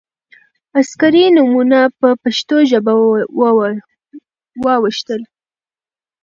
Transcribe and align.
عسکري 0.79 1.23
نومونه 1.35 1.79
په 1.99 2.09
پښتو 2.21 2.55
ژبه 2.71 2.93
واوښتل. 4.65 5.21